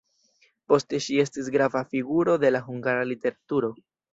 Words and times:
Poste 0.71 1.01
ŝi 1.09 1.17
estis 1.25 1.51
grava 1.57 1.83
figuro 1.93 2.39
de 2.45 2.53
la 2.57 2.65
hungara 2.71 3.07
literaturo. 3.15 3.75